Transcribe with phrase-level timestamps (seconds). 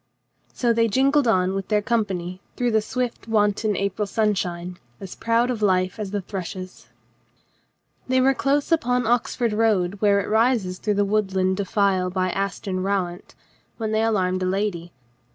[0.51, 5.51] So they jingled on with their company through the swift wanton April sunshine, as proud
[5.51, 6.87] of life .as the thrushes.
[8.07, 12.31] They were close upon the Oxford road where it rises through the woodland defile by
[12.31, 13.35] Aston Rowant
[13.77, 14.91] when they alarmed a lady.